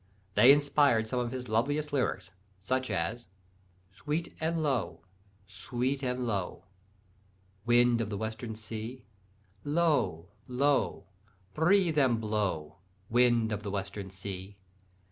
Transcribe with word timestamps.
They 0.33 0.51
inspired 0.51 1.07
some 1.07 1.19
of 1.19 1.31
his 1.31 1.47
loveliest 1.47 1.93
lyrics, 1.93 2.31
such 2.59 2.89
as: 2.89 3.27
"Sweet 3.93 4.33
and 4.39 4.63
low, 4.63 5.01
sweet 5.47 6.01
and 6.01 6.25
low, 6.25 6.65
Wind 7.67 8.01
of 8.01 8.09
the 8.09 8.17
western 8.17 8.55
sea, 8.55 9.05
Low, 9.63 10.29
low, 10.47 11.05
breathe 11.53 11.99
and 11.99 12.19
blow, 12.19 12.77
Wind 13.11 13.51
of 13.51 13.61
the 13.61 13.69
western 13.69 14.09
sea! 14.09 14.57